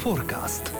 [0.00, 0.72] Forecast.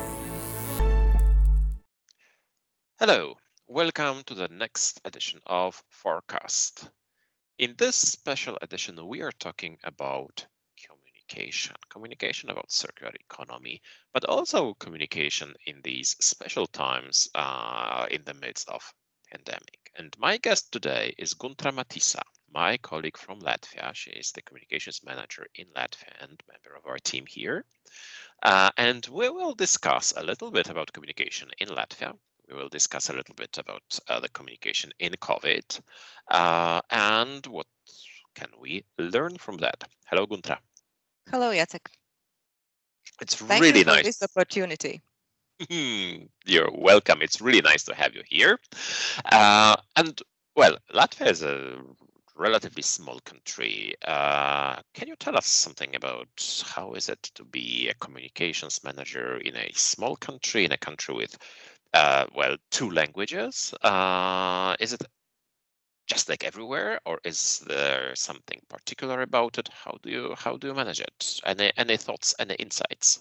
[2.98, 6.90] Hello, welcome to the next edition of Forecast.
[7.58, 10.46] In this special edition, we are talking about
[11.30, 13.80] communication, communication about circular economy,
[14.12, 18.82] but also communication in these special times uh, in the midst of
[19.30, 19.90] pandemic.
[19.96, 22.22] And my guest today is Guntra Matisa,
[22.52, 23.94] my colleague from Latvia.
[23.94, 27.64] She is the communications manager in Latvia and member of our team here.
[28.42, 32.12] Uh, and we will discuss a little bit about communication in Latvia.
[32.48, 35.80] We will discuss a little bit about uh, the communication in COVID
[36.30, 37.66] uh, and what
[38.34, 39.84] can we learn from that.
[40.06, 40.58] Hello, Guntra.
[41.30, 41.86] Hello, Jacek.
[43.20, 44.04] It's Thank really you for nice.
[44.04, 45.00] this opportunity.
[45.68, 47.20] You're welcome.
[47.22, 48.58] It's really nice to have you here.
[49.26, 50.20] Uh, and
[50.56, 51.78] well, Latvia is a
[52.40, 53.94] relatively small country.
[54.06, 59.36] Uh, can you tell us something about how is it to be a communications manager
[59.38, 61.36] in a small country, in a country with,
[61.94, 63.74] uh, well, two languages?
[63.82, 65.02] Uh, is it
[66.06, 69.68] just like everywhere, or is there something particular about it?
[69.68, 71.40] How do you how do you manage it?
[71.44, 73.20] Any any thoughts, any insights?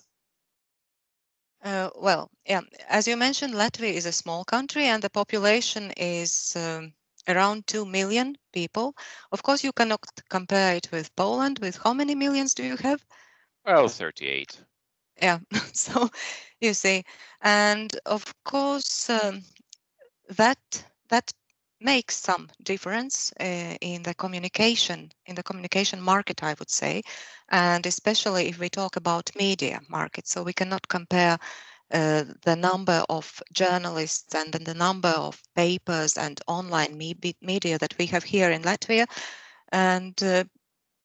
[1.64, 6.56] Uh, well, yeah, as you mentioned, Latvia is a small country and the population is
[6.56, 6.94] um,
[7.28, 8.96] around 2 million people.
[9.32, 11.60] Of course, you cannot compare it with Poland.
[11.60, 13.06] With how many millions do you have?
[13.66, 14.62] Well, 38.
[15.22, 15.40] Yeah,
[15.74, 16.10] so
[16.62, 17.04] you see,
[17.42, 19.44] and of course, um,
[20.30, 20.60] that
[21.10, 21.32] that
[21.82, 27.02] makes some difference uh, in the communication in the communication market i would say
[27.50, 31.38] and especially if we talk about media market so we cannot compare
[31.92, 37.78] uh, the number of journalists and then the number of papers and online me- media
[37.78, 39.06] that we have here in latvia
[39.72, 40.44] and uh,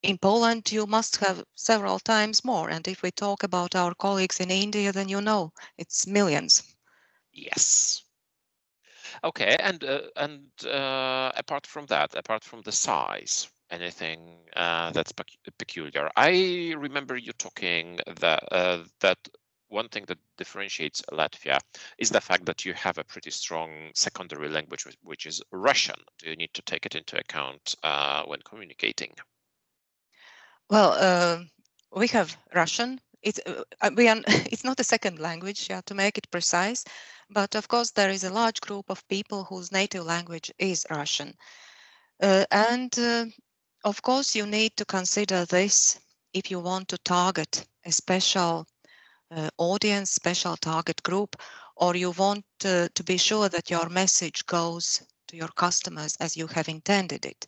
[0.02, 2.68] in Poland, you must have several times more.
[2.70, 6.62] And if we talk about our colleagues in India, then you know it's millions.
[7.32, 8.04] Yes.
[9.24, 15.12] Okay, and uh, and uh, apart from that, apart from the size, anything uh, that's
[15.12, 16.10] pec- peculiar?
[16.16, 19.18] I remember you talking that uh, that
[19.68, 21.58] one thing that differentiates Latvia
[21.98, 25.96] is the fact that you have a pretty strong secondary language, which, is Russian.
[26.18, 29.14] Do you need to take it into account uh, when communicating?
[30.70, 31.44] Well, uh,
[31.94, 33.00] we have Russian.
[33.22, 36.84] It's uh, we are, it's not a second language, yeah, to make it precise.
[37.30, 41.34] But of course, there is a large group of people whose native language is Russian,
[42.22, 43.26] uh, and uh,
[43.84, 45.98] of course, you need to consider this
[46.32, 48.66] if you want to target a special
[49.58, 51.36] audience, special target group,
[51.76, 56.46] or you want to be sure that your message goes to your customers as you
[56.48, 57.46] have intended it.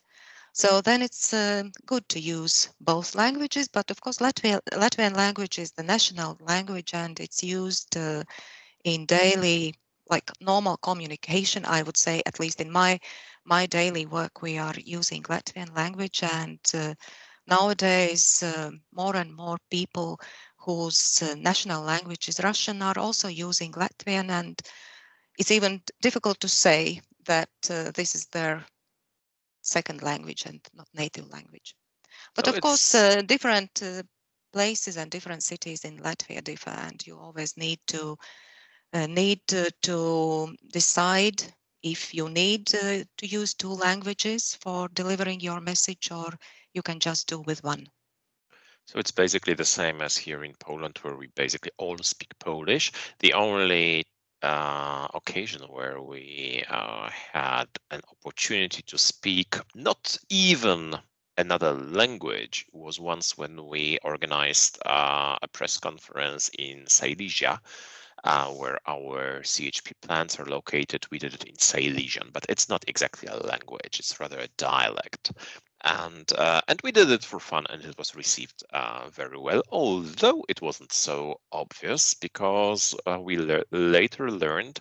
[0.53, 5.59] So then it's uh, good to use both languages, but of course Latvia, Latvian language
[5.59, 8.23] is the national language and it's used uh,
[8.83, 9.75] in daily,
[10.09, 12.99] like normal communication, I would say, at least in my
[13.45, 16.95] my daily work, we are using Latvian language and uh,
[17.47, 20.19] nowadays uh, more and more people
[20.67, 24.61] whose national language is Russian are also using Latvian and
[25.39, 28.65] it's even difficult to say that uh, this is their
[29.61, 31.73] second language and not native language.
[32.35, 34.03] But of course, uh, different uh,
[34.51, 38.17] places and different cities in Latvia differ, and you always need to
[38.93, 41.43] uh, need to, to decide
[41.83, 46.33] if you need uh, to use two languages for delivering your message, or
[46.73, 47.87] you can just do with one.
[48.87, 52.93] So it's basically the same as here in Poland, where we basically all speak Polish.
[53.19, 54.05] The only
[54.41, 60.95] uh, occasion where we uh, had an opportunity to speak not even
[61.37, 67.59] another language was once when we organized uh, a press conference in Silesia.
[68.23, 72.83] Uh, where our CHP plants are located, we did it in Silesian, but it's not
[72.87, 75.31] exactly a language; it's rather a dialect
[75.83, 79.61] and uh, and we did it for fun and it was received uh, very well
[79.69, 84.79] although it wasn't so obvious because uh, we le- later learned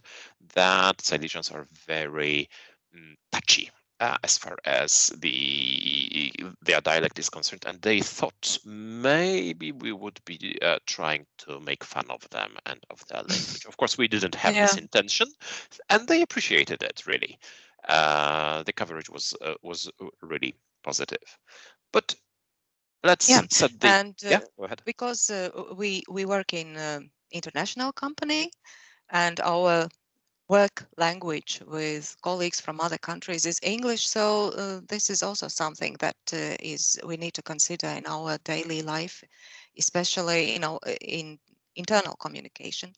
[0.54, 2.48] that silesians are very
[2.96, 3.70] mm, touchy
[4.00, 6.32] uh, as far as the
[6.62, 11.84] their dialect is concerned and they thought maybe we would be uh, trying to make
[11.84, 13.64] fun of them and of their language.
[13.66, 15.28] Of course we didn't have this intention
[15.88, 17.38] and they appreciated it really.
[17.88, 19.90] Uh, the coverage was uh, was
[20.22, 20.54] really
[20.86, 21.40] positive.
[21.92, 22.16] But
[23.04, 24.40] let's Yeah, set the and uh, yeah.
[24.58, 24.82] Go ahead.
[24.84, 28.50] because uh, we we work in um international company
[29.10, 29.88] and our
[30.48, 35.96] work language with colleagues from other countries is english so uh, this is also something
[36.00, 39.24] that uh, is we need to consider in our daily life
[39.78, 41.38] especially you know in
[41.76, 42.92] internal communication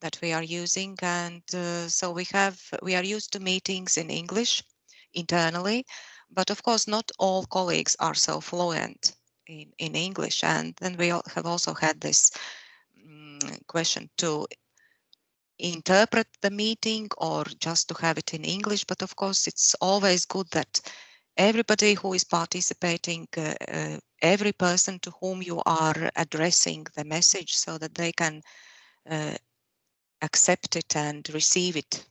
[0.00, 0.96] that we are using.
[1.02, 4.62] And uh, so we have, we are used to meetings in English
[5.14, 5.84] internally,
[6.34, 9.14] but of course not all colleagues are so fluent
[9.46, 10.44] in, in English.
[10.44, 12.30] And then we have also had this
[13.04, 14.46] um, question to
[15.58, 18.84] interpret the meeting or just to have it in English.
[18.84, 20.80] But of course, it's always good that
[21.36, 27.54] everybody who is participating, uh, uh, every person to whom you are addressing the message
[27.54, 28.42] so that they can
[29.08, 29.36] uh,
[30.22, 32.04] accept it and receive it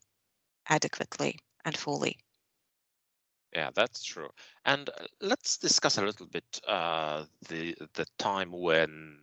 [0.69, 2.17] adequately and fully.
[3.53, 4.29] Yeah, that's true.
[4.65, 9.19] And uh, let's discuss a little bit uh, the the time when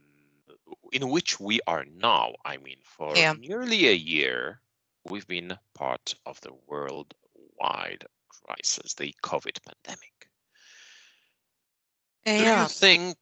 [0.93, 2.35] in which we are now.
[2.45, 3.33] I mean, for yeah.
[3.33, 4.61] nearly a year,
[5.09, 8.05] we've been part of the worldwide
[8.47, 10.29] crisis, the COVID pandemic.
[12.27, 12.57] Yeah.
[12.57, 13.17] Do you think?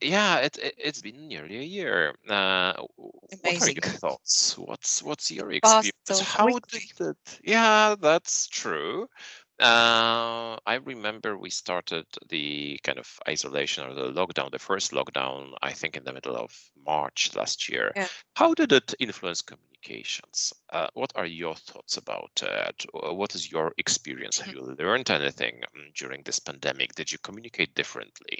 [0.00, 2.14] Yeah, it, it has been nearly a year.
[2.28, 4.56] Uh, what are your thoughts?
[4.56, 6.20] What's what's your experience?
[6.22, 7.40] How did it?
[7.42, 9.08] Yeah, that's true.
[9.58, 15.54] Uh, I remember we started the kind of isolation or the lockdown, the first lockdown,
[15.62, 16.52] I think in the middle of
[16.84, 17.92] March last year.
[17.96, 18.08] Yeah.
[18.34, 20.52] How did it influence communications?
[20.70, 22.84] Uh, what are your thoughts about it?
[22.92, 24.38] Uh, what is your experience?
[24.38, 24.70] Have mm-hmm.
[24.70, 26.94] you learned anything um, during this pandemic?
[26.94, 28.38] Did you communicate differently?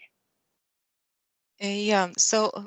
[1.63, 2.67] Uh, yeah, so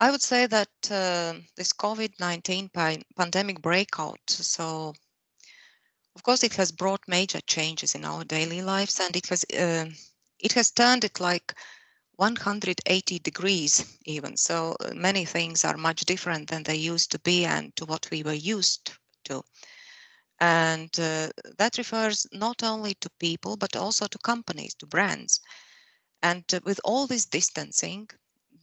[0.00, 2.70] I would say that uh, this COVID 19
[3.16, 4.92] pandemic breakout, so
[6.14, 9.86] of course, it has brought major changes in our daily lives, and it has uh,
[10.38, 11.54] it has turned it like
[12.16, 14.36] 180 degrees even.
[14.36, 18.08] So uh, many things are much different than they used to be and to what
[18.10, 18.92] we were used
[19.24, 19.42] to.
[20.40, 25.40] And uh, that refers not only to people, but also to companies, to brands.
[26.22, 28.08] And uh, with all this distancing,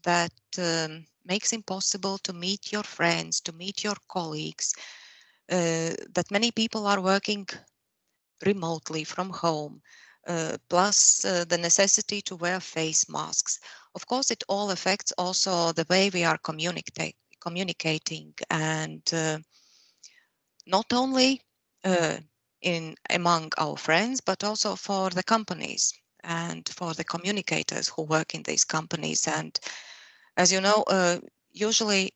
[0.03, 4.73] that um, makes impossible to meet your friends, to meet your colleagues,
[5.47, 7.47] that many people are working
[8.45, 9.81] remotely from home,
[10.27, 13.59] uh, plus uh, the necessity to wear face masks.
[13.95, 19.39] Of course, it all affects also the way we are communicate, communicating and uh,
[20.65, 21.41] not only
[21.83, 22.17] uh,
[22.61, 25.93] in among our friends, but also for the companies
[26.23, 29.27] and for the communicators who work in these companies.
[29.27, 29.59] And
[30.37, 31.17] as you know, uh,
[31.51, 32.13] usually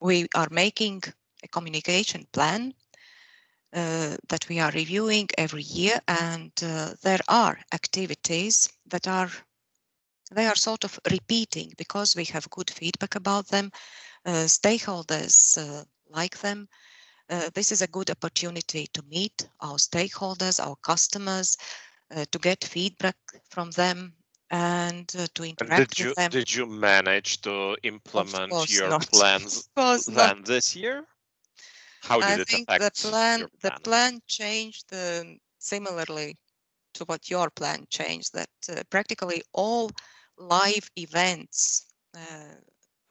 [0.00, 1.02] we are making
[1.42, 2.72] a communication plan
[3.72, 9.30] uh, that we are reviewing every year and uh, there are activities that are
[10.32, 13.70] they are sort of repeating because we have good feedback about them
[14.24, 16.68] uh, stakeholders uh, like them
[17.30, 21.56] uh, this is a good opportunity to meet our stakeholders our customers
[22.14, 23.16] uh, to get feedback
[23.50, 24.14] from them
[24.50, 26.30] and uh, to interact and did you, with them.
[26.30, 29.08] Did you manage to implement your not.
[29.08, 31.04] plans plan this year?
[32.08, 36.36] How did I it think the plan, plan, the plan changed um, similarly
[36.94, 38.32] to what your plan changed.
[38.34, 39.90] That uh, practically all
[40.38, 41.86] live events
[42.16, 42.56] uh,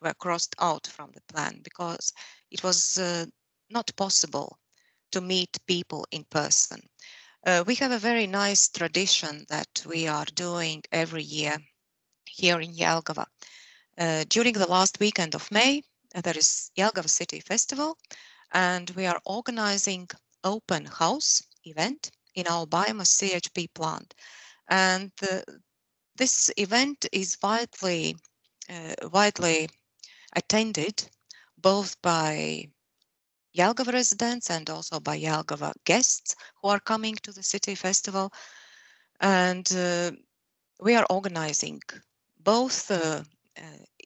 [0.00, 2.12] were crossed out from the plan because
[2.50, 3.26] it was uh,
[3.70, 4.58] not possible
[5.12, 6.80] to meet people in person.
[7.46, 11.58] Uh, we have a very nice tradition that we are doing every year
[12.24, 13.26] here in Jelgava.
[13.98, 15.82] Uh, during the last weekend of May,
[16.14, 17.96] uh, there is Jelgava City Festival,
[18.52, 20.08] and we are organizing
[20.44, 24.14] open house event in our biomass CHP plant.
[24.68, 25.40] And uh,
[26.16, 28.16] this event is widely,
[28.70, 29.68] uh, widely
[30.34, 31.08] attended
[31.58, 32.68] both by
[33.56, 38.32] Jelgava residents and also by Jelgava guests who are coming to the city festival.
[39.20, 40.12] And uh,
[40.80, 41.80] we are organizing
[42.38, 43.22] both uh,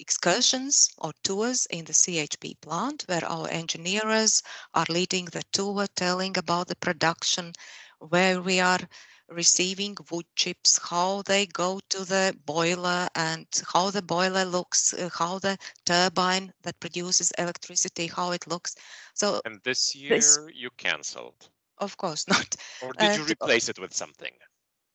[0.00, 4.42] excursions or tours in the CHP plant where our engineers
[4.74, 7.52] are leading the tour, telling about the production,
[7.98, 8.80] where we are
[9.28, 15.08] receiving wood chips, how they go to the boiler and how the boiler looks, uh,
[15.18, 18.74] how the turbine that produces electricity, how it looks.
[19.14, 21.50] So And this year this, you cancelled?
[21.78, 22.56] Of course not.
[22.80, 24.38] Or did you replace it with something?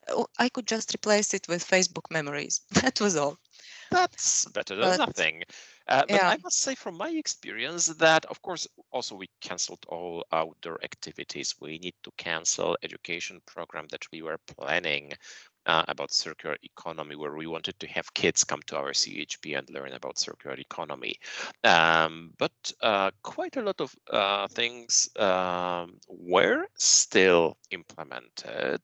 [0.09, 2.61] Oh, I could just replace it with Facebook memories.
[2.71, 3.37] That was all.
[3.91, 5.43] That's better than but, nothing.
[5.87, 6.29] Uh, but yeah.
[6.29, 11.55] I must say, from my experience, that of course also we cancelled all outdoor activities.
[11.59, 15.13] We need to cancel education program that we were planning
[15.65, 19.69] uh, about circular economy, where we wanted to have kids come to our CHP and
[19.69, 21.19] learn about circular economy.
[21.63, 28.81] Um, but uh, quite a lot of uh, things um, were still implemented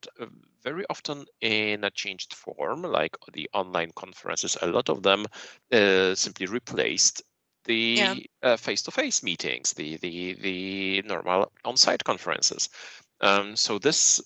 [0.64, 4.58] very often in a changed form, like the online conferences.
[4.62, 5.26] A lot of them
[5.72, 7.24] uh, simply replaced
[7.66, 8.16] the yeah.
[8.44, 12.70] uh, face-to-face meetings, the the the normal on-site conferences.
[13.22, 14.20] Um, so this,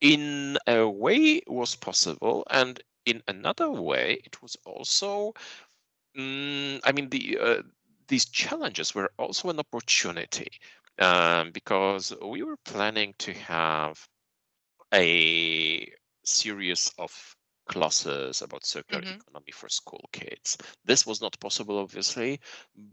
[0.00, 5.34] in a way, was possible, and in another way, it was also.
[6.16, 7.62] Um, I mean, the uh,
[8.08, 10.50] these challenges were also an opportunity
[10.98, 14.06] um, because we were planning to have
[14.92, 15.92] a
[16.24, 17.36] series of
[17.68, 19.20] classes about circular mm-hmm.
[19.20, 20.56] economy for school kids.
[20.84, 22.40] This was not possible, obviously,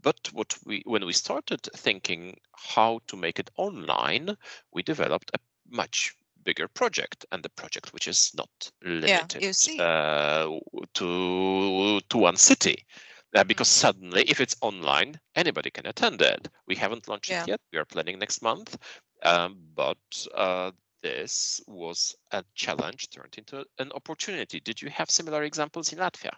[0.02, 4.36] but what we when we started thinking how to make it online,
[4.72, 6.14] we developed a much
[6.46, 9.42] bigger project and the project which is not limited
[9.76, 10.58] yeah, uh,
[10.94, 12.86] to to one city.
[13.34, 13.86] Uh, because mm-hmm.
[13.86, 16.48] suddenly, if it's online, anybody can attend it.
[16.68, 17.42] We haven't launched yeah.
[17.42, 17.60] it yet.
[17.72, 18.78] We are planning next month,
[19.22, 19.98] um, but
[20.34, 20.70] uh,
[21.02, 24.60] this was a challenge turned into an opportunity.
[24.60, 26.34] Did you have similar examples in Latvia?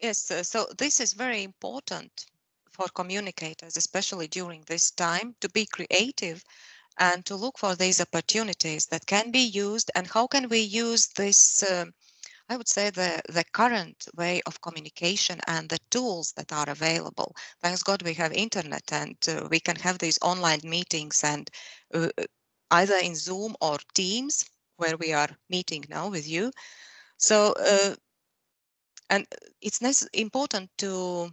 [0.00, 2.26] Yes, uh, so this is very important
[2.72, 6.42] for communicators, especially during this time, to be creative
[6.98, 11.08] and to look for these opportunities that can be used and how can we use
[11.16, 11.86] this uh,
[12.48, 17.34] I would say the, the current way of communication and the tools that are available.
[17.62, 21.48] Thanks God we have internet and uh, we can have these online meetings and
[21.94, 22.08] uh,
[22.70, 24.44] either in Zoom or Teams,
[24.76, 26.52] where we are meeting now with you.
[27.16, 27.94] So, uh,
[29.08, 29.26] and
[29.60, 31.30] it's important to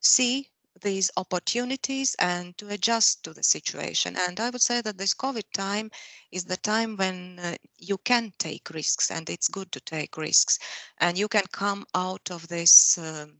[0.00, 0.48] see
[0.82, 4.16] these opportunities and to adjust to the situation.
[4.16, 5.90] And I would say that this COVID time
[6.30, 10.58] is the time when uh, you can take risks, and it's good to take risks,
[10.98, 12.98] and you can come out of this.
[12.98, 13.38] Um,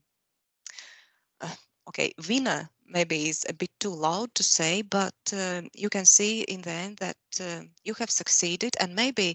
[1.40, 1.54] uh,
[1.88, 6.42] okay, winner maybe is a bit too loud to say, but uh, you can see
[6.42, 9.34] in the end that uh, you have succeeded and maybe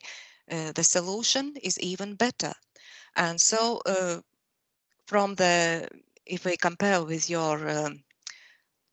[0.52, 2.54] uh, the solution is even better.
[3.16, 4.22] And so uh,
[5.08, 5.88] from the,
[6.30, 8.04] if we compare with your um,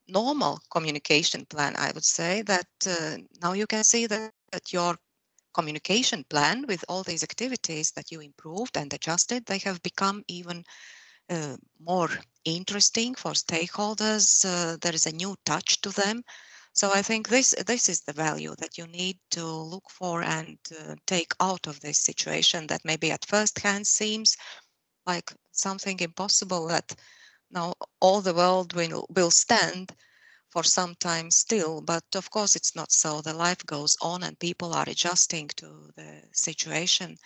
[0.08, 4.96] normal communication plan, I would say that uh, now you can see that, that your
[5.54, 10.64] communication plan with all these activities that you improved and adjusted, they have become even
[11.30, 12.10] uh, more
[12.44, 14.44] interesting for stakeholders.
[14.44, 16.22] Uh, there is a new touch to them.
[16.74, 20.58] So I think this this is the value that you need to look for and
[20.72, 24.36] uh, take out of this situation that maybe at first hand seems
[25.06, 26.94] like something impossible that
[27.54, 29.92] now all the world will will stand
[30.50, 34.38] for some time still but of course it's not so the life goes on and
[34.38, 37.16] people are adjusting to the situation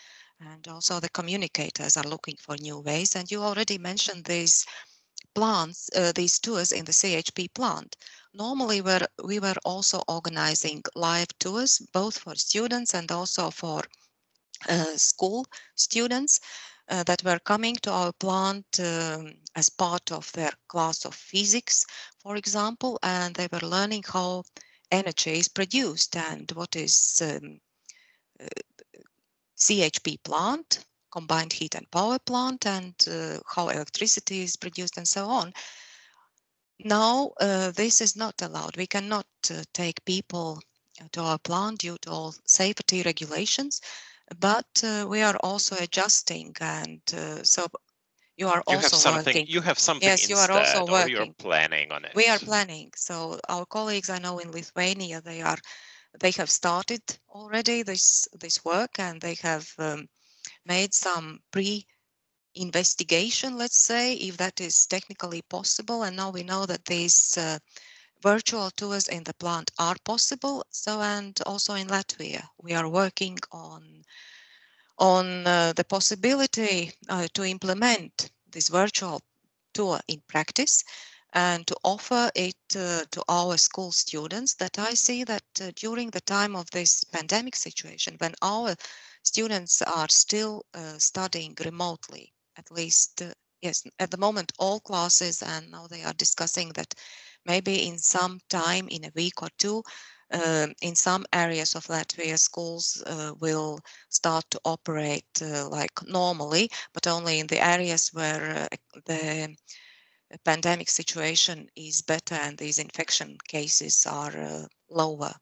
[0.40, 3.16] and also the communicators are looking for new ways.
[3.16, 4.64] And you already mentioned these
[5.34, 7.96] plants, uh, these tours in the CHP plant.
[8.34, 13.82] Normally, we're, we were also organizing live tours, both for students and also for
[14.68, 16.40] uh, school students
[16.90, 21.84] uh, that were coming to our plant um, as part of their class of physics,
[22.18, 24.44] for example, and they were learning how
[24.90, 27.60] energy is produced and what is um,
[28.40, 28.46] uh,
[29.58, 35.26] CHP plant, combined heat and power plant, and uh, how electricity is produced and so
[35.26, 35.52] on.
[36.84, 38.76] Now, uh, this is not allowed.
[38.76, 40.60] We cannot uh, take people
[41.12, 43.80] to our plant due to all safety regulations,
[44.38, 46.54] but uh, we are also adjusting.
[46.60, 47.66] And uh, so
[48.36, 49.46] you are you also have something, working.
[49.48, 51.14] You have something yes, you are also working.
[51.14, 52.14] you're planning on it.
[52.14, 52.90] We are planning.
[52.96, 55.58] So our colleagues I know in Lithuania, they are
[56.20, 60.08] they have started already this this work and they have um,
[60.64, 61.86] made some pre
[62.54, 67.58] investigation let's say if that is technically possible and now we know that these uh,
[68.22, 70.64] virtual tours in the plant are possible.
[70.70, 74.04] So and also in latvia we are working on
[74.98, 79.20] on uh, the possibility uh, to implement this virtual
[79.72, 80.82] tour in practice
[81.34, 86.10] and to offer it uh, to our school students that I see that uh, during
[86.10, 88.74] the time of this pandemic situation, when our
[89.22, 95.42] students are still uh, studying remotely, at least, uh, yes, at the moment, all classes,
[95.42, 96.94] and now they are discussing that
[97.48, 99.82] maybe in some time, in a week or two,
[100.32, 106.70] um, in some areas of Latvia, schools uh, will start to operate uh, like normally,
[106.92, 108.68] but only in the areas where
[109.06, 109.56] the
[110.44, 115.34] pandemic situation is better and these infection cases are uh, lower.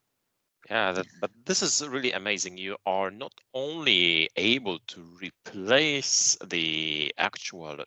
[0.71, 2.59] Yeah, that, but this is really amazing.
[2.59, 7.85] You are not only able to replace the actual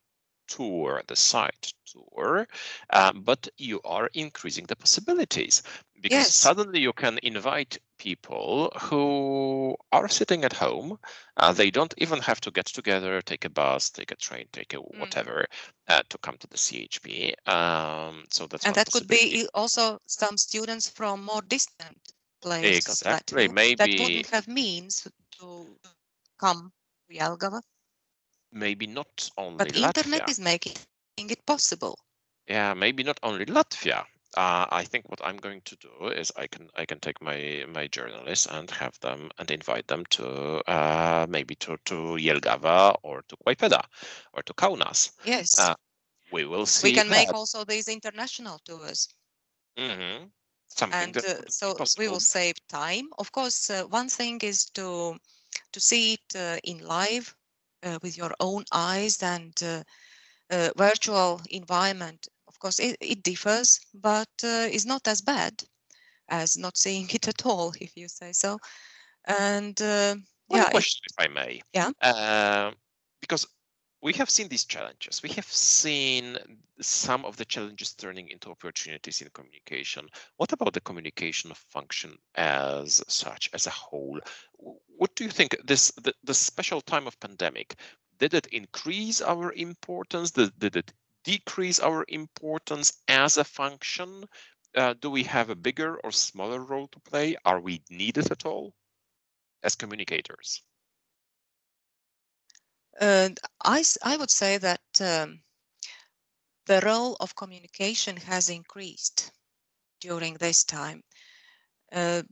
[0.50, 2.48] tour, the site tour,
[2.92, 5.64] um, but you are increasing the possibilities
[6.02, 6.36] because Yes.
[6.36, 10.98] suddenly you can invite people who are sitting at home.
[11.38, 14.74] Uh, they don't even have to get together, take a bus, take a train, take
[14.74, 15.00] a Mm.
[15.00, 15.46] whatever
[15.88, 17.34] uh, to come to the CHP.
[17.48, 21.98] Um, so that's and that could be also some students from more distant
[22.42, 25.08] places Exactly, that maybe- wouldn't have means
[25.40, 25.66] to
[26.40, 26.72] come
[27.10, 27.62] to Jelgava,
[28.52, 30.30] maybe not only but internet Latvia.
[30.30, 30.78] is making
[31.30, 32.00] it possible.
[32.48, 34.06] Yeah, maybe not only Latvia.
[34.38, 37.66] Uh, I think what I'm going to do is I can I can take my
[37.68, 40.28] my journalists and have them and invite them to
[40.68, 43.82] uh, maybe to to Jelgava or to Klaipeda
[44.34, 45.12] or to Kaunas.
[45.26, 45.76] Yes, Uh,
[46.32, 46.90] We will see.
[46.90, 49.10] we can make also these international tours.
[49.78, 50.26] Mm-hmm.
[50.68, 55.18] something and uh, so we will save time of course uh, one thing is to
[55.72, 57.36] to see it uh, in live
[57.88, 59.84] with your own eyes and uh,
[60.52, 65.64] uh, virtual environment of course it, it differs but uh, is not as bad
[66.30, 68.60] as not seeing it at all if you say so
[69.28, 70.16] and uh,
[70.48, 71.62] One yeah question, if I may.
[71.74, 71.92] Yeah.
[72.02, 72.72] Uh,
[73.22, 73.46] because
[74.02, 75.22] we have seen these challenges.
[75.22, 76.38] We have seen
[76.80, 80.08] some of the challenges turning into opportunities in communication.
[80.38, 84.20] What about the communication function as such, as a whole?
[84.98, 85.58] What do you think?
[85.66, 87.76] This the, the special time of pandemic
[88.20, 90.32] did it increase our importance?
[90.32, 94.26] Did, did it decrease our importance as a function?
[94.76, 97.36] Uh, do we have a bigger or smaller role to play?
[97.44, 98.74] Are we needed at all
[99.64, 100.62] as communicators?
[103.00, 105.42] I, I would say that um,
[106.66, 109.32] the role of communication has increased
[110.02, 111.04] during this time.
[111.92, 112.24] Uh,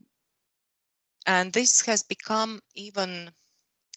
[1.26, 3.32] and this has become even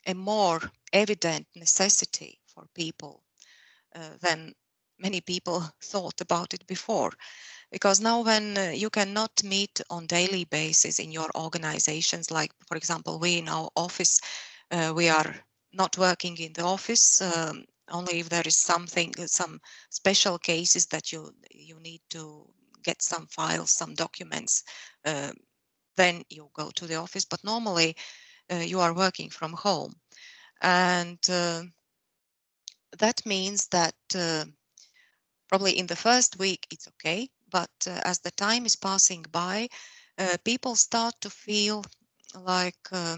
[0.06, 0.60] a more
[0.92, 3.22] evident necessity for people
[3.94, 4.54] uh, than
[4.98, 7.12] many people thought about it before.
[7.70, 12.76] Because now, when uh, you cannot meet on daily basis in your organizations, like for
[12.76, 14.20] example, we in our office,
[14.72, 15.34] uh, we are
[15.72, 19.60] not working in the office um, only if there is something some
[19.90, 22.46] special cases that you you need to
[22.82, 24.64] get some files some documents
[25.04, 25.32] uh,
[26.00, 27.26] then you go to the office.
[27.26, 27.96] But normally
[28.50, 29.92] uh, you are working from home.
[30.62, 31.62] And uh,
[32.98, 34.44] that means that uh,
[35.48, 39.68] probably in the first week it's okay but uh, as the time is passing by
[40.18, 41.84] uh, people start to feel
[42.34, 43.16] like uh,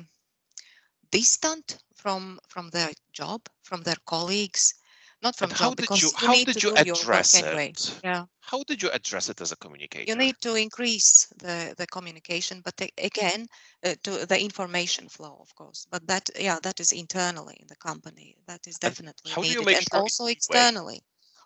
[1.11, 4.75] distant from from their job from their colleagues
[5.23, 7.35] not from And how job did because you you how need did to you address
[7.35, 7.75] anyway.
[7.75, 8.03] it?
[8.03, 8.25] yeah.
[8.41, 10.07] How did you address it as a communicator?
[10.07, 13.47] you need to increase the the communication but again
[13.85, 15.87] uh, to the information flow of course.
[15.91, 18.37] But that yeah that is internally in the company.
[18.47, 19.62] That is And definitely how do you needed.
[19.62, 21.01] make and sure also externally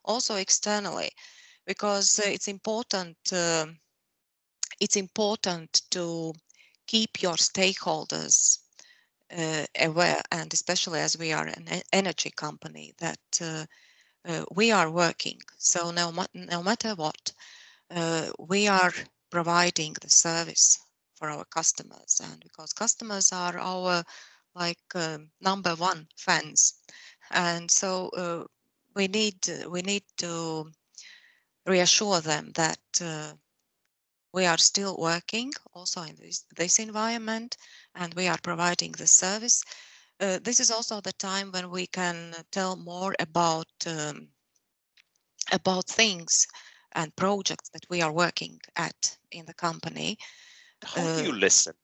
[0.05, 1.11] also externally
[1.67, 3.79] because uh, it's important um
[4.81, 6.33] it's important to
[6.87, 8.66] keep your stakeholders uh,
[9.79, 13.67] aware and especially as we are an energy company that uh,
[14.27, 15.41] uh, we are working.
[15.59, 17.33] So no, no matter what
[17.91, 18.93] uh, we are
[19.31, 20.79] providing the service
[21.15, 24.05] for our customers and because customers are our
[24.55, 26.75] like um, number one fans.
[27.31, 28.45] And so uh,
[28.95, 29.37] we need
[29.69, 30.71] we need to
[31.67, 33.33] reassure them that uh,
[34.37, 37.57] we are still working also in this, this environment
[37.95, 39.65] and we are providing the service.
[40.21, 44.29] Uh, this is also the time when we can tell more about um,
[45.53, 46.47] about things
[46.93, 50.19] and projects that we are working at in the company.
[50.85, 51.75] How do you uh, listen?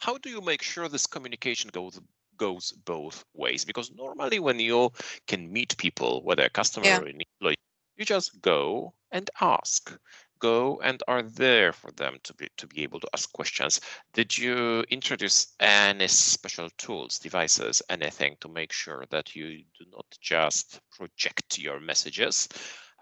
[0.00, 2.00] How do you make sure this communication goes
[2.36, 3.64] goes both ways?
[3.64, 4.90] Because normally when you
[5.26, 6.98] can meet people, whether a customer Yeah.
[6.98, 7.56] or an employee,
[7.96, 9.92] you just go and ask.
[10.40, 13.80] Go and are there for them to be to be able to ask questions.
[14.12, 20.06] Did you introduce any special tools, devices, anything to make sure that you do not
[20.20, 22.48] just project your messages,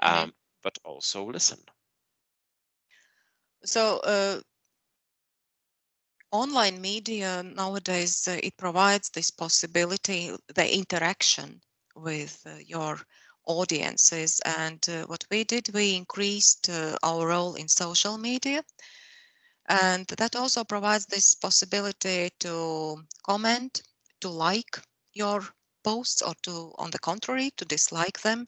[0.07, 0.25] Mhm.
[0.25, 1.59] um, but also listen?
[3.65, 4.41] So uh,
[6.33, 11.61] online media nowadays uh, it provides this possibility, the interaction
[11.95, 13.01] with uh, your
[13.49, 14.41] audiences.
[14.45, 18.63] And uh, what we did, we increased uh, our role in social media.
[19.69, 23.83] And that also provides this possibility to comment,
[24.21, 24.79] to like
[25.15, 25.43] your
[25.85, 28.47] posts, or to, on the contrary, to dislike them.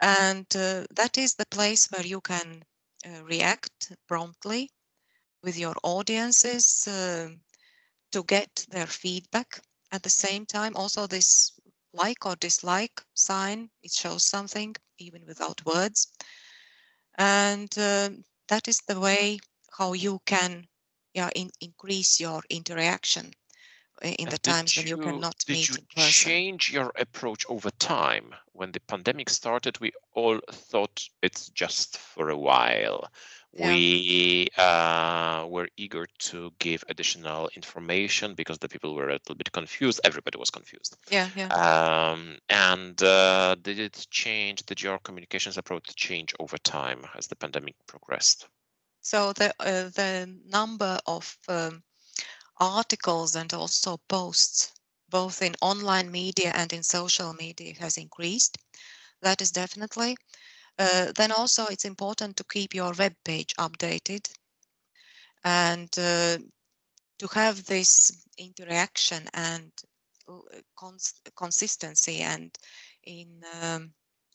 [0.00, 2.62] And uh, that is the place where you can
[3.04, 4.70] uh, react promptly
[5.42, 7.28] with your audiences uh,
[8.12, 9.60] to get their feedback.
[9.92, 11.52] At the same time, also this
[11.96, 16.12] like or dislike sign, it shows something even without words.
[17.18, 18.10] And uh,
[18.48, 19.38] that is the way
[19.78, 20.68] how you can
[21.14, 23.32] yeah, in, increase your interaction
[24.02, 26.10] in the times when you cannot did meet you in person.
[26.10, 32.28] change your approach over time when the pandemic started we all thought it's just for
[32.30, 33.10] a while
[33.52, 33.66] Yeah.
[33.66, 39.52] we uh, were eager to give additional information because the people were a little bit
[39.52, 41.50] confused everybody was confused Yeah, yeah.
[41.50, 47.36] um, and uh, did it change did your communications approach change over time as the
[47.36, 48.48] pandemic progressed
[49.00, 51.82] So the uh, the number of um,
[52.58, 54.72] articles and also posts,
[55.08, 58.58] both in online media and in social media, has increased.
[59.22, 60.16] That is definitely.
[60.78, 64.28] Uh, then also it's important to keep your web page updated
[65.44, 66.38] and uh,
[67.18, 69.72] to have this interaction and
[70.28, 70.38] uh,
[70.76, 72.56] cons- consistency and
[73.04, 73.92] in um,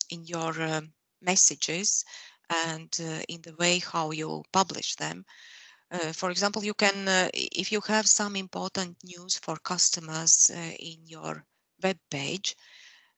[0.09, 2.03] in your um, messages
[2.65, 5.25] and uh, in the way how you publish them.
[5.91, 10.71] Uh, for example, you can, uh, if you have some important news for customers uh,
[10.79, 11.43] in your
[11.83, 12.55] web page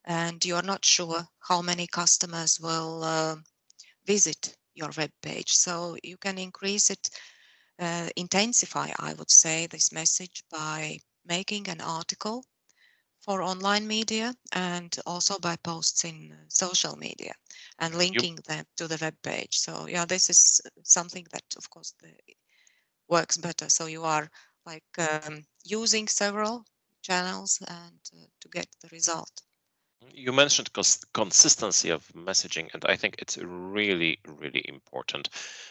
[0.06, 3.36] and you're not sure how many customers will uh,
[4.08, 7.10] visit your web page, so you can increase it,
[7.80, 12.44] uh, intensify, I would say, this message by making an article
[13.22, 17.34] for online media and also by posts in uh, social media
[17.80, 19.58] and linking them to the web page.
[19.58, 22.10] So yeah, this is something that of course the,
[23.08, 23.70] works better.
[23.70, 24.30] So you are
[24.66, 26.66] like um, using several
[27.02, 29.44] channels and uh, to get the result.
[30.14, 35.30] You mentioned cons- consistency of messaging, and I think it's really, really important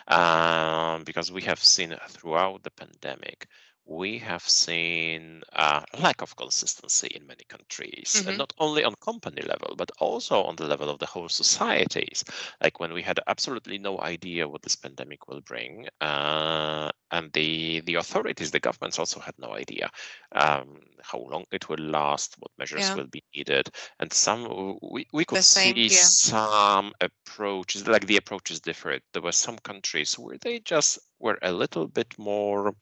[0.09, 3.47] um, because we have seen throughout the pandemic,
[3.85, 8.39] we have seen a lack of consistency in many countries, and Mhm.
[8.39, 12.25] not only on company level, but also on the level of the whole societies.
[12.63, 17.81] Like when we had absolutely no idea what this pandemic will bring, uh, and the
[17.83, 19.91] the authorities, the governments also had no idea
[20.33, 22.95] um, how long it will last, what measures Yeah.
[22.95, 23.69] will be needed,
[23.99, 26.11] and some we, we could same see here.
[26.13, 31.53] some approaches like the approaches differed there were some countries where they just were a
[31.53, 32.75] little bit more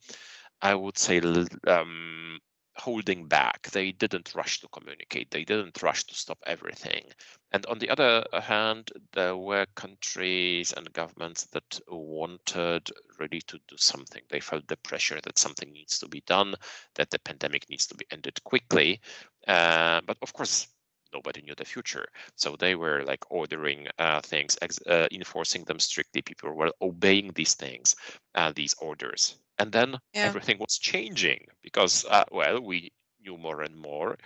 [0.62, 1.20] i would say
[1.66, 2.38] um,
[2.80, 3.70] holding back.
[3.70, 5.30] They didn't rush to communicate.
[5.30, 7.04] They didn't rush to stop everything.
[7.52, 13.76] And on the other hand there were countries and governments that wanted really to do
[13.76, 14.22] something.
[14.30, 16.54] They felt the pressure that something needs to be done
[16.94, 19.00] that the pandemic needs to be ended quickly.
[19.46, 20.68] Uh, but of course
[21.12, 22.06] nobody knew the future.
[22.36, 26.22] So they were like ordering uh, things uh, enforcing them strictly.
[26.22, 27.96] People were obeying these things
[28.36, 30.34] uh, these orders and then Yeah.
[30.34, 32.92] everything was changing because uh, well we
[33.22, 34.16] knew more and more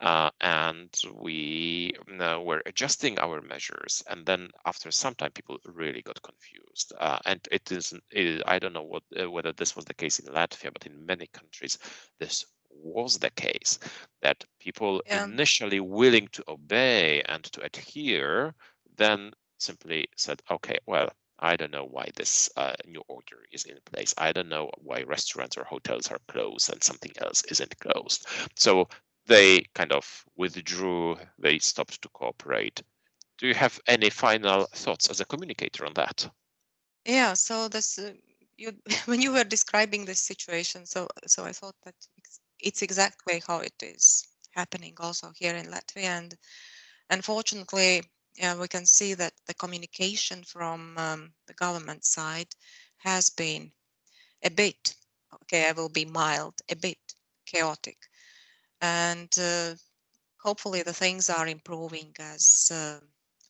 [0.00, 6.02] uh, and we uh, were adjusting our measures and then after some time people really
[6.02, 9.84] got confused uh, and it isn't it, i don't know what uh, whether this was
[9.86, 11.78] the case in latvia but in many countries
[12.20, 13.78] this was the case
[14.22, 15.28] that people Yeah.
[15.28, 18.54] initially willing to obey and to adhere
[18.96, 21.10] then simply said okay well
[21.44, 24.14] i don't know why this uh, new order is in place.
[24.16, 28.26] I don't know why restaurants or hotels are closed and something else isn't closed.
[28.56, 28.88] So
[29.26, 31.16] they kind of withdrew.
[31.38, 32.82] They stopped to cooperate.
[33.38, 36.28] Do you have any final thoughts as a communicator on that?
[37.04, 37.34] Yeah.
[37.34, 38.12] So this, uh,
[38.56, 38.72] you
[39.06, 43.58] when you were describing this situation, so so I thought that it's, it's exactly how
[43.58, 46.34] it is happening also here in Latvia, and
[47.10, 48.02] unfortunately,
[48.36, 52.48] yeah, we can see that the communication from um, the government side
[52.98, 53.70] has been
[54.42, 54.94] a bit,
[55.42, 56.98] okay, I will be mild, a bit
[57.46, 57.98] chaotic,
[58.80, 59.74] and uh,
[60.42, 62.98] hopefully the things are improving as uh,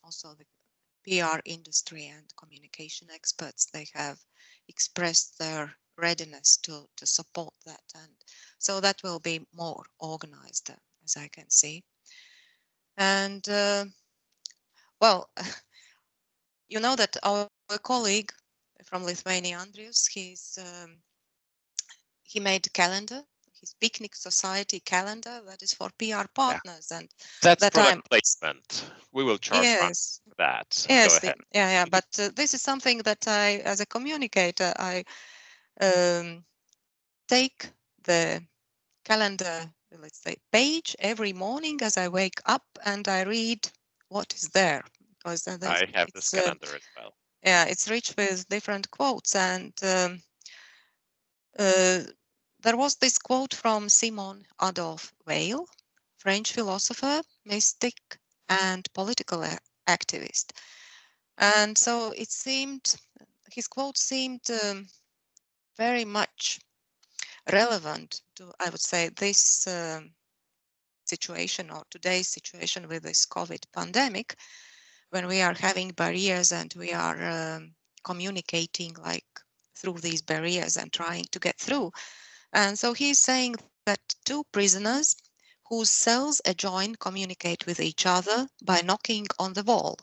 [0.03, 0.47] also the
[1.05, 4.19] PR industry and communication experts they have
[4.69, 7.83] expressed their readiness to to support that.
[7.95, 8.13] And
[8.59, 11.85] so that will be more organized uh, as I can see.
[12.97, 13.87] And uh,
[15.05, 15.29] well
[16.73, 17.49] you know that our
[17.83, 18.33] colleague
[18.89, 20.91] from Lithuania Andrius he's um,
[22.23, 23.21] he made a calendar
[23.61, 27.09] his picnic society calendar that is for PR partners and
[27.43, 28.91] that's That product I'm- placement.
[29.13, 30.21] We will charge yes.
[30.39, 30.87] that.
[30.89, 31.85] Yes, the- yeah, yeah.
[31.97, 35.05] But uh, this is something that I, as a communicator, I
[35.81, 36.45] um,
[37.29, 37.71] take
[38.03, 38.43] the
[39.05, 39.57] calendar,
[40.03, 43.71] let's say, page every morning as I wake up and I read
[44.09, 44.83] what is there
[45.69, 49.75] i have this it's, uh, calendar as well yeah, it's rich with different quotes and
[49.83, 50.23] um,
[51.59, 52.01] uh,
[52.63, 55.67] there was this quote from Simon Adolphe Weil,
[56.17, 57.95] French philosopher, mystic,
[58.49, 59.45] and political
[59.87, 60.53] activist.
[61.37, 62.97] And so it seemed,
[63.53, 64.87] his quote seemed um,
[65.77, 66.61] very much
[67.53, 70.01] relevant to, I would say, this uh,
[71.05, 74.37] situation or today's situation with this COVID pandemic,
[75.15, 77.73] when we are having barriers and we are um,
[78.03, 79.25] communicating like
[79.77, 81.93] through these barriers and trying to get through.
[82.53, 83.55] And so he's saying
[83.87, 85.15] that two prisoners
[85.69, 89.97] whose cells adjoin communicate with each other by knocking on the wall.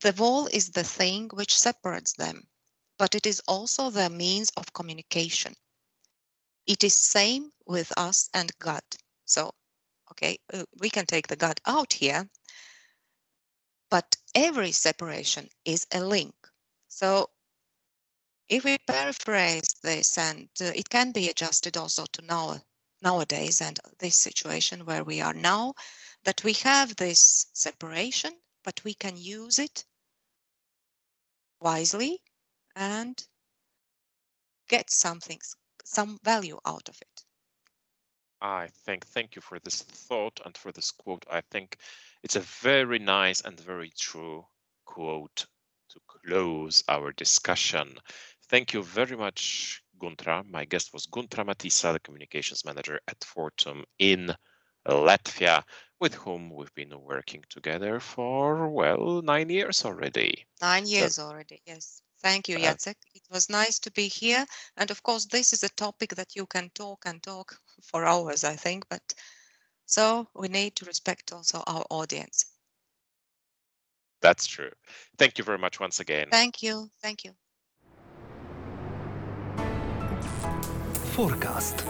[0.00, 2.46] The wall is the thing which separates them,
[2.98, 5.54] but it is also their means of communication.
[6.66, 8.84] It is same with us and God.
[9.24, 9.52] So,
[10.10, 12.28] okay, uh, we can take the God out here,
[13.90, 16.34] but every separation is a link.
[16.88, 17.30] So
[18.48, 22.60] if we paraphrase this, and uh, it can be adjusted also to now
[23.02, 25.74] nowadays and this situation where we are now,
[26.24, 28.32] that we have this separation,
[28.64, 29.84] but we can use it
[31.60, 32.22] wisely
[32.74, 33.26] and
[34.68, 35.40] get something,
[35.84, 37.25] some value out of it.
[38.40, 41.24] I think, thank you for this thought and for this quote.
[41.30, 41.78] I think
[42.22, 44.44] it's a very nice and very true
[44.84, 45.46] quote
[45.90, 47.98] to close our discussion.
[48.48, 50.44] Thank you very much, Guntra.
[50.48, 54.34] My guest was Guntra Matisa, the communications manager at Fortum in
[54.86, 55.62] Latvia,
[56.00, 60.46] with whom we've been working together for, well, nine years already.
[60.60, 62.02] Nine years so, already, yes.
[62.26, 62.96] Thank you, uh, Jacek.
[63.14, 64.44] It was nice to be here.
[64.76, 68.42] And of course, this is a topic that you can talk and talk for hours,
[68.42, 68.84] I think.
[68.88, 69.14] But
[69.84, 72.46] so we need to respect also our audience.
[74.22, 74.72] That's true.
[75.18, 76.26] Thank you very much once again.
[76.32, 76.90] Thank you.
[77.00, 77.32] Thank you.
[81.14, 81.84] Forecast.